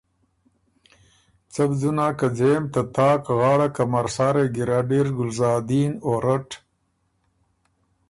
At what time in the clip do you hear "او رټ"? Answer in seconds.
6.05-6.49